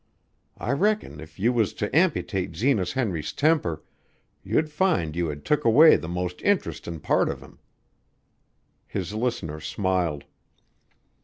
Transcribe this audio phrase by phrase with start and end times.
[0.57, 3.83] I reckon if you was to amputate Zenas Henry's temper
[4.41, 7.59] you'd find you had took away the most interestin' part of him."
[8.87, 10.23] His listener smiled.